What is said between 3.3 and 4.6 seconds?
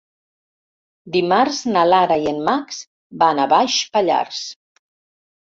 a Baix Pallars.